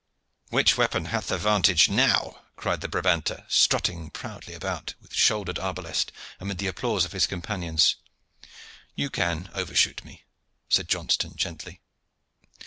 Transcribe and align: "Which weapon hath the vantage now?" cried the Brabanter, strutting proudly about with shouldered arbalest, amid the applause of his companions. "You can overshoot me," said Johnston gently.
"Which 0.49 0.79
weapon 0.79 1.05
hath 1.13 1.27
the 1.27 1.37
vantage 1.37 1.87
now?" 1.87 2.41
cried 2.55 2.81
the 2.81 2.87
Brabanter, 2.87 3.45
strutting 3.47 4.09
proudly 4.09 4.55
about 4.55 4.95
with 4.99 5.13
shouldered 5.13 5.59
arbalest, 5.59 6.11
amid 6.39 6.57
the 6.57 6.65
applause 6.65 7.05
of 7.05 7.11
his 7.11 7.27
companions. 7.27 7.97
"You 8.95 9.11
can 9.11 9.51
overshoot 9.53 10.03
me," 10.03 10.23
said 10.69 10.87
Johnston 10.89 11.35
gently. 11.35 11.81